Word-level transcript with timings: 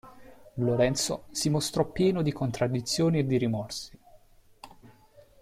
Lorenzo 0.55 1.25
si 1.29 1.49
mostrò 1.51 1.85
pieno 1.85 2.23
di 2.23 2.31
contraddizioni 2.33 3.19
e 3.19 3.25
di 3.27 3.37
rimorsi. 3.37 3.99